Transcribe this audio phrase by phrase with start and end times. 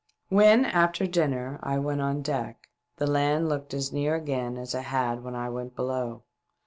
[0.29, 2.67] When, after dining, I went on deck,
[2.97, 6.23] the land looked as near again as it had when I went below.